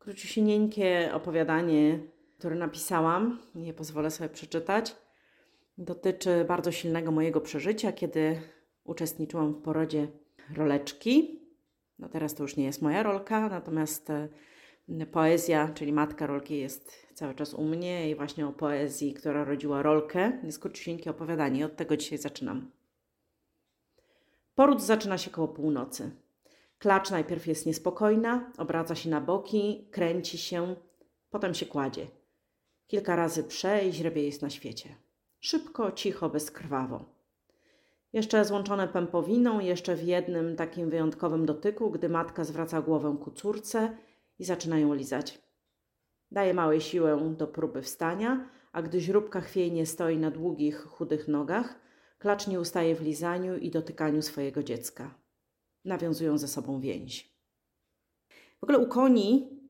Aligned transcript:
króciusieńkie 0.00 1.10
opowiadanie, 1.14 1.98
które 2.38 2.56
napisałam, 2.56 3.38
nie 3.54 3.74
pozwolę 3.74 4.10
sobie 4.10 4.30
przeczytać. 4.30 4.96
Dotyczy 5.78 6.44
bardzo 6.48 6.72
silnego 6.72 7.10
mojego 7.10 7.40
przeżycia, 7.40 7.92
kiedy 7.92 8.40
uczestniczyłam 8.84 9.52
w 9.52 9.62
porodzie 9.62 10.08
roleczki. 10.56 11.40
No 11.98 12.08
teraz 12.08 12.34
to 12.34 12.42
już 12.42 12.56
nie 12.56 12.64
jest 12.64 12.82
moja 12.82 13.02
rolka, 13.02 13.48
natomiast 13.48 14.10
e, 14.10 14.28
poezja, 15.12 15.68
czyli 15.74 15.92
matka 15.92 16.26
rolki 16.26 16.58
jest 16.58 17.06
cały 17.14 17.34
czas 17.34 17.54
u 17.54 17.64
mnie 17.64 18.10
i 18.10 18.14
właśnie 18.14 18.46
o 18.46 18.52
poezji, 18.52 19.14
która 19.14 19.44
rodziła 19.44 19.82
rolkę. 19.82 20.32
Jest 20.44 20.58
króciusieńkie 20.58 21.10
opowiadanie, 21.10 21.66
od 21.66 21.76
tego 21.76 21.96
dzisiaj 21.96 22.18
zaczynam. 22.18 22.70
Poród 24.54 24.82
zaczyna 24.82 25.18
się 25.18 25.30
koło 25.30 25.48
północy. 25.48 26.10
Klacz 26.80 27.10
najpierw 27.10 27.46
jest 27.46 27.66
niespokojna, 27.66 28.52
obraca 28.58 28.94
się 28.94 29.10
na 29.10 29.20
boki, 29.20 29.88
kręci 29.90 30.38
się, 30.38 30.76
potem 31.30 31.54
się 31.54 31.66
kładzie. 31.66 32.06
Kilka 32.86 33.16
razy 33.16 33.44
prze 33.44 33.84
i 33.88 33.92
źrebie 33.92 34.24
jest 34.24 34.42
na 34.42 34.50
świecie. 34.50 34.88
Szybko, 35.40 35.92
cicho, 35.92 36.30
bezkrwawo. 36.30 37.04
Jeszcze 38.12 38.44
złączone 38.44 38.88
pępowiną, 38.88 39.60
jeszcze 39.60 39.96
w 39.96 40.02
jednym 40.02 40.56
takim 40.56 40.90
wyjątkowym 40.90 41.46
dotyku, 41.46 41.90
gdy 41.90 42.08
matka 42.08 42.44
zwraca 42.44 42.82
głowę 42.82 43.16
ku 43.24 43.30
córce 43.30 43.96
i 44.38 44.44
zaczyna 44.44 44.78
ją 44.78 44.94
lizać. 44.94 45.38
Daje 46.30 46.54
małej 46.54 46.80
siłę 46.80 47.34
do 47.36 47.46
próby 47.46 47.82
wstania, 47.82 48.50
a 48.72 48.82
gdy 48.82 49.00
źróbka 49.00 49.40
chwiejnie 49.40 49.86
stoi 49.86 50.18
na 50.18 50.30
długich, 50.30 50.82
chudych 50.82 51.28
nogach, 51.28 51.80
klacz 52.18 52.46
nie 52.46 52.60
ustaje 52.60 52.94
w 52.94 53.02
lizaniu 53.02 53.56
i 53.56 53.70
dotykaniu 53.70 54.22
swojego 54.22 54.62
dziecka 54.62 55.19
nawiązują 55.84 56.38
ze 56.38 56.48
sobą 56.48 56.80
więź. 56.80 57.30
W 58.60 58.64
ogóle 58.64 58.78
u 58.78 58.86
koni 58.86 59.60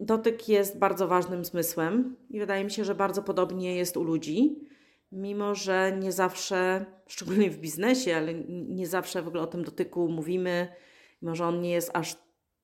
dotyk 0.00 0.48
jest 0.48 0.78
bardzo 0.78 1.08
ważnym 1.08 1.44
zmysłem 1.44 2.16
i 2.30 2.40
wydaje 2.40 2.64
mi 2.64 2.70
się, 2.70 2.84
że 2.84 2.94
bardzo 2.94 3.22
podobnie 3.22 3.76
jest 3.76 3.96
u 3.96 4.04
ludzi, 4.04 4.68
mimo 5.12 5.54
że 5.54 5.98
nie 6.00 6.12
zawsze, 6.12 6.86
szczególnie 7.06 7.50
w 7.50 7.58
biznesie, 7.58 8.16
ale 8.16 8.34
nie 8.48 8.86
zawsze 8.86 9.22
w 9.22 9.28
ogóle 9.28 9.42
o 9.42 9.46
tym 9.46 9.64
dotyku 9.64 10.08
mówimy, 10.08 10.68
mimo 11.22 11.34
że 11.34 11.46
on 11.46 11.60
nie 11.60 11.70
jest 11.70 11.90
aż 11.94 12.16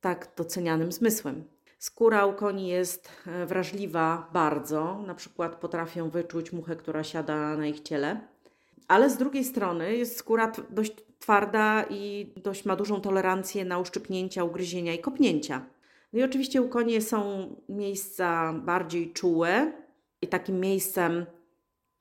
tak 0.00 0.32
docenianym 0.36 0.92
zmysłem. 0.92 1.44
Skóra 1.78 2.26
u 2.26 2.32
koni 2.32 2.68
jest 2.68 3.10
e, 3.26 3.46
wrażliwa 3.46 4.30
bardzo, 4.32 5.02
na 5.06 5.14
przykład 5.14 5.56
potrafią 5.56 6.10
wyczuć 6.10 6.52
muchę, 6.52 6.76
która 6.76 7.04
siada 7.04 7.56
na 7.56 7.66
ich 7.66 7.80
ciele. 7.80 8.28
Ale 8.88 9.10
z 9.10 9.16
drugiej 9.16 9.44
strony 9.44 9.96
jest 9.96 10.16
skóra 10.16 10.52
dość 10.70 10.92
twarda 11.22 11.84
i 11.90 12.32
dość 12.36 12.64
ma 12.64 12.76
dużą 12.76 13.00
tolerancję 13.00 13.64
na 13.64 13.78
uszczypnięcia, 13.78 14.44
ugryzienia 14.44 14.94
i 14.94 14.98
kopnięcia. 14.98 15.66
No 16.12 16.20
i 16.20 16.22
oczywiście 16.22 16.62
u 16.62 16.68
koni 16.68 17.02
są 17.02 17.48
miejsca 17.68 18.52
bardziej 18.52 19.12
czułe 19.12 19.72
i 20.22 20.28
takim 20.28 20.60
miejscem 20.60 21.26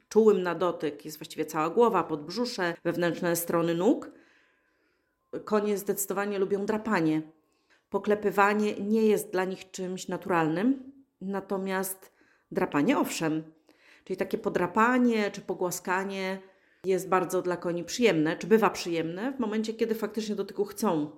czułym 0.10 0.42
na 0.42 0.56
dotyk 0.56 1.06
jest 1.06 1.18
właściwie 1.18 1.46
cała 1.46 1.70
głowa, 1.70 2.04
podbrzusze, 2.04 2.74
wewnętrzne 2.84 3.36
strony 3.36 3.76
nóg. 3.76 4.12
Konie 5.46 5.78
zdecydowanie 5.78 6.40
lubią 6.40 6.66
drapanie. 6.66 7.22
Poklepywanie 7.90 8.74
nie 8.74 9.06
jest 9.06 9.32
dla 9.32 9.46
nich 9.46 9.72
czymś 9.72 10.08
naturalnym, 10.08 10.92
natomiast 11.22 12.12
drapanie 12.52 12.98
owszem. 13.00 13.44
Czyli 14.04 14.18
takie 14.18 14.38
podrapanie 14.38 15.32
czy 15.32 15.42
pogłaskanie 15.42 16.51
jest 16.86 17.10
bardzo 17.10 17.42
dla 17.42 17.58
koni 17.58 17.84
przyjemne, 17.84 18.38
czy 18.38 18.48
bywa 18.48 18.70
przyjemne 18.70 19.32
w 19.32 19.40
momencie, 19.40 19.74
kiedy 19.74 19.96
faktycznie 19.96 20.36
dotyku 20.36 20.66
chcą. 20.66 21.12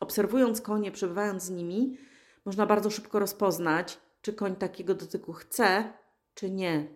Obserwując 0.00 0.60
konie, 0.60 0.92
przebywając 0.92 1.42
z 1.42 1.50
nimi, 1.50 1.98
można 2.44 2.66
bardzo 2.66 2.90
szybko 2.90 3.18
rozpoznać, 3.18 3.98
czy 4.22 4.32
koń 4.32 4.56
takiego 4.56 4.94
dotyku 4.94 5.32
chce, 5.32 5.92
czy 6.34 6.50
nie. 6.50 6.86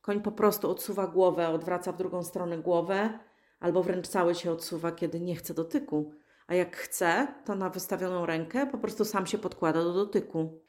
Koń 0.00 0.22
po 0.22 0.32
prostu 0.32 0.70
odsuwa 0.70 1.06
głowę, 1.06 1.48
odwraca 1.48 1.92
w 1.92 1.96
drugą 1.96 2.22
stronę 2.22 2.58
głowę, 2.58 3.18
albo 3.60 3.82
wręcz 3.82 4.08
cały 4.08 4.34
się 4.34 4.52
odsuwa, 4.52 4.92
kiedy 4.92 5.20
nie 5.20 5.36
chce 5.36 5.54
dotyku. 5.54 6.12
A 6.46 6.54
jak 6.54 6.76
chce, 6.76 7.34
to 7.44 7.54
na 7.54 7.70
wystawioną 7.70 8.26
rękę 8.26 8.66
po 8.66 8.78
prostu 8.78 9.04
sam 9.04 9.26
się 9.26 9.38
podkłada 9.38 9.82
do 9.82 9.92
dotyku. 9.92 10.60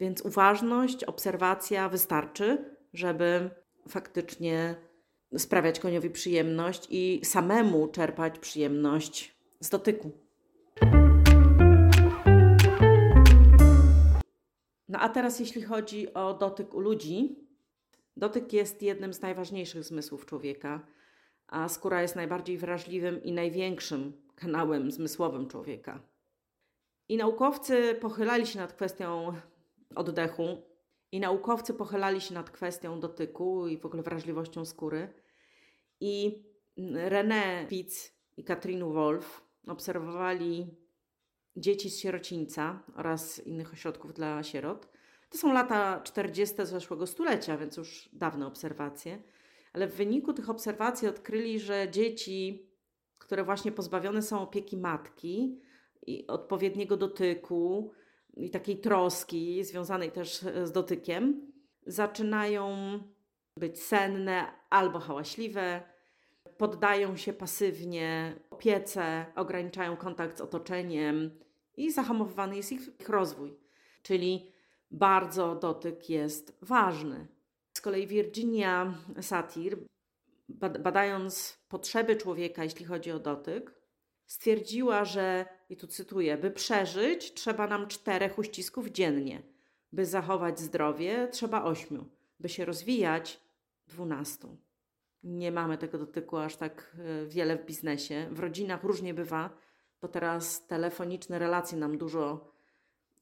Więc 0.00 0.22
uważność, 0.22 1.04
obserwacja 1.04 1.88
wystarczy, 1.88 2.76
żeby 2.92 3.50
faktycznie 3.88 4.76
sprawiać 5.38 5.80
koniowi 5.80 6.10
przyjemność 6.10 6.86
i 6.90 7.20
samemu 7.24 7.88
czerpać 7.88 8.38
przyjemność 8.38 9.34
z 9.60 9.70
dotyku. 9.70 10.10
No 14.88 15.00
a 15.00 15.08
teraz, 15.08 15.40
jeśli 15.40 15.62
chodzi 15.62 16.14
o 16.14 16.34
dotyk 16.34 16.74
u 16.74 16.80
ludzi, 16.80 17.36
dotyk 18.16 18.52
jest 18.52 18.82
jednym 18.82 19.14
z 19.14 19.20
najważniejszych 19.20 19.84
zmysłów 19.84 20.26
człowieka, 20.26 20.86
a 21.46 21.68
skóra 21.68 22.02
jest 22.02 22.16
najbardziej 22.16 22.58
wrażliwym 22.58 23.22
i 23.22 23.32
największym 23.32 24.12
kanałem 24.34 24.90
zmysłowym 24.90 25.48
człowieka. 25.48 26.00
I 27.08 27.16
naukowcy 27.16 27.94
pochylali 28.00 28.46
się 28.46 28.58
nad 28.58 28.72
kwestią 28.72 29.34
oddechu, 29.94 30.62
i 31.14 31.20
naukowcy 31.20 31.74
pochylali 31.74 32.20
się 32.20 32.34
nad 32.34 32.50
kwestią 32.50 33.00
dotyku 33.00 33.68
i 33.68 33.78
w 33.78 33.86
ogóle 33.86 34.02
wrażliwością 34.02 34.64
skóry. 34.64 35.12
I 36.00 36.44
René 37.08 37.66
Pitz 37.68 38.12
i 38.36 38.44
Katrin 38.44 38.92
Wolf 38.92 39.40
obserwowali 39.66 40.76
dzieci 41.56 41.90
z 41.90 41.98
sierocińca 41.98 42.82
oraz 42.96 43.46
innych 43.46 43.72
ośrodków 43.72 44.14
dla 44.14 44.42
sierot. 44.42 44.88
To 45.30 45.38
są 45.38 45.52
lata 45.52 46.00
40. 46.00 46.56
zeszłego 46.62 47.06
stulecia, 47.06 47.58
więc 47.58 47.76
już 47.76 48.08
dawne 48.12 48.46
obserwacje. 48.46 49.22
Ale 49.72 49.86
w 49.86 49.94
wyniku 49.94 50.32
tych 50.32 50.50
obserwacji 50.50 51.08
odkryli, 51.08 51.60
że 51.60 51.90
dzieci, 51.90 52.68
które 53.18 53.44
właśnie 53.44 53.72
pozbawione 53.72 54.22
są 54.22 54.40
opieki 54.40 54.76
matki 54.76 55.60
i 56.06 56.26
odpowiedniego 56.26 56.96
dotyku 56.96 57.92
i 58.36 58.50
takiej 58.50 58.78
troski 58.78 59.64
związanej 59.64 60.12
też 60.12 60.38
z 60.64 60.72
dotykiem, 60.72 61.52
zaczynają 61.86 62.76
być 63.58 63.82
senne 63.82 64.46
albo 64.70 64.98
hałaśliwe, 64.98 65.82
poddają 66.56 67.16
się 67.16 67.32
pasywnie 67.32 68.36
opiece, 68.50 69.26
ograniczają 69.36 69.96
kontakt 69.96 70.38
z 70.38 70.40
otoczeniem 70.40 71.38
i 71.76 71.92
zahamowany 71.92 72.56
jest 72.56 72.72
ich 72.72 73.08
rozwój. 73.08 73.58
Czyli 74.02 74.52
bardzo 74.90 75.54
dotyk 75.54 76.10
jest 76.10 76.58
ważny. 76.62 77.26
Z 77.72 77.80
kolei 77.80 78.06
Virginia 78.06 78.94
Satir, 79.20 79.78
badając 80.80 81.58
potrzeby 81.68 82.16
człowieka, 82.16 82.64
jeśli 82.64 82.84
chodzi 82.84 83.10
o 83.10 83.18
dotyk, 83.18 83.83
stwierdziła, 84.26 85.04
że, 85.04 85.46
i 85.68 85.76
tu 85.76 85.86
cytuję, 85.86 86.36
by 86.36 86.50
przeżyć, 86.50 87.34
trzeba 87.34 87.66
nam 87.66 87.88
czterech 87.88 88.38
uścisków 88.38 88.88
dziennie. 88.88 89.42
By 89.92 90.06
zachować 90.06 90.60
zdrowie, 90.60 91.28
trzeba 91.30 91.64
ośmiu. 91.64 92.08
By 92.40 92.48
się 92.48 92.64
rozwijać, 92.64 93.40
dwunastu. 93.86 94.56
Nie 95.22 95.52
mamy 95.52 95.78
tego 95.78 95.98
dotyku 95.98 96.36
aż 96.36 96.56
tak 96.56 96.96
e, 96.98 97.26
wiele 97.26 97.56
w 97.56 97.66
biznesie. 97.66 98.28
W 98.30 98.40
rodzinach 98.40 98.84
różnie 98.84 99.14
bywa, 99.14 99.50
bo 100.00 100.08
teraz 100.08 100.66
telefoniczne 100.66 101.38
relacje 101.38 101.78
nam 101.78 101.98
dużo 101.98 102.52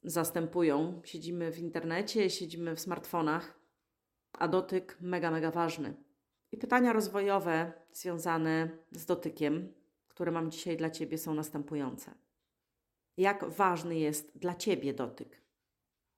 zastępują. 0.04 1.02
Siedzimy 1.04 1.52
w 1.52 1.58
internecie, 1.58 2.30
siedzimy 2.30 2.76
w 2.76 2.80
smartfonach, 2.80 3.58
a 4.32 4.48
dotyk 4.48 4.96
mega, 5.00 5.30
mega 5.30 5.50
ważny. 5.50 5.94
I 6.52 6.56
pytania 6.56 6.92
rozwojowe 6.92 7.72
związane 7.92 8.68
z 8.90 9.06
dotykiem, 9.06 9.72
które 10.14 10.32
mam 10.32 10.50
dzisiaj 10.50 10.76
dla 10.76 10.90
Ciebie, 10.90 11.18
są 11.18 11.34
następujące. 11.34 12.14
Jak 13.16 13.50
ważny 13.50 13.98
jest 13.98 14.38
dla 14.38 14.54
Ciebie 14.54 14.94
dotyk? 14.94 15.42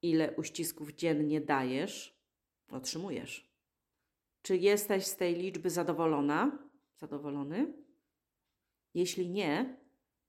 Ile 0.01 0.35
uścisków 0.35 0.91
dziennie 0.91 1.41
dajesz, 1.41 2.19
otrzymujesz? 2.69 3.55
Czy 4.41 4.57
jesteś 4.57 5.05
z 5.05 5.15
tej 5.15 5.35
liczby 5.35 5.69
zadowolona? 5.69 6.69
Zadowolony? 6.95 7.73
Jeśli 8.93 9.29
nie, 9.29 9.77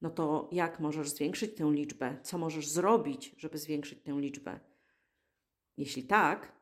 no 0.00 0.10
to 0.10 0.48
jak 0.52 0.80
możesz 0.80 1.08
zwiększyć 1.08 1.54
tę 1.54 1.70
liczbę? 1.72 2.18
Co 2.22 2.38
możesz 2.38 2.68
zrobić, 2.68 3.34
żeby 3.38 3.58
zwiększyć 3.58 4.02
tę 4.02 4.12
liczbę? 4.20 4.60
Jeśli 5.76 6.02
tak, 6.02 6.60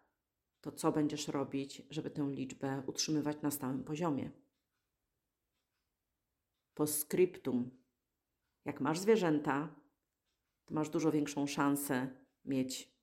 to 0.60 0.72
co 0.72 0.92
będziesz 0.92 1.28
robić, 1.28 1.82
żeby 1.90 2.10
tę 2.10 2.30
liczbę 2.30 2.82
utrzymywać 2.86 3.42
na 3.42 3.50
stałym 3.50 3.84
poziomie? 3.84 4.30
Postscriptum. 6.74 7.70
Jak 8.64 8.80
masz 8.80 8.98
zwierzęta, 8.98 9.74
to 10.64 10.74
masz 10.74 10.88
dużo 10.88 11.12
większą 11.12 11.46
szansę 11.46 12.24
mieć 12.44 12.94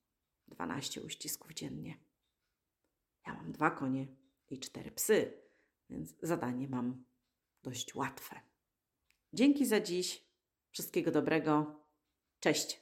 12 0.47 1.01
uścisków 1.01 1.53
dziennie. 1.53 1.97
Ja 3.27 3.33
mam 3.33 3.51
dwa 3.51 3.71
konie 3.71 4.07
i 4.49 4.59
cztery 4.59 4.91
psy, 4.91 5.41
więc 5.89 6.15
zadanie 6.21 6.67
mam 6.67 7.05
dość 7.63 7.95
łatwe. 7.95 8.41
Dzięki 9.33 9.65
za 9.65 9.79
dziś. 9.79 10.31
Wszystkiego 10.71 11.11
dobrego. 11.11 11.79
Cześć. 12.39 12.80